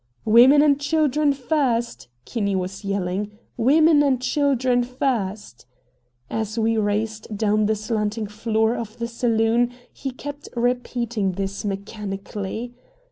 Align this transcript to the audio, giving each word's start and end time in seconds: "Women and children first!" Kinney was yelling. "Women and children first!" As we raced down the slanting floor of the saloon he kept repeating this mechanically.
"Women 0.25 0.63
and 0.63 0.79
children 0.81 1.31
first!" 1.31 2.07
Kinney 2.25 2.55
was 2.55 2.83
yelling. 2.83 3.37
"Women 3.55 4.01
and 4.01 4.19
children 4.19 4.81
first!" 4.83 5.67
As 6.27 6.57
we 6.57 6.75
raced 6.75 7.37
down 7.37 7.67
the 7.67 7.75
slanting 7.75 8.25
floor 8.25 8.75
of 8.75 8.97
the 8.97 9.07
saloon 9.07 9.71
he 9.93 10.09
kept 10.09 10.49
repeating 10.55 11.33
this 11.33 11.63
mechanically. 11.63 12.73